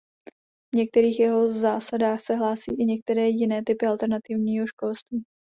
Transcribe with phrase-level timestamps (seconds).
[0.73, 5.23] K některým jeho zásadám se hlásí i některé jiné typy alternativního školství.